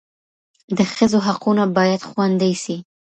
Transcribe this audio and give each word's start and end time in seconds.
د 0.77 0.79
ښځو 0.93 1.19
حقونه 1.27 1.63
باید 1.77 2.01
خوندي 2.09 2.53
سي. 2.63 2.77